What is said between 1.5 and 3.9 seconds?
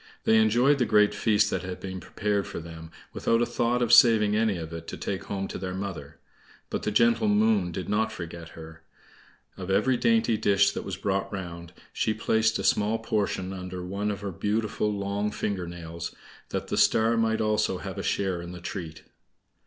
that had been prepared for them, without a thought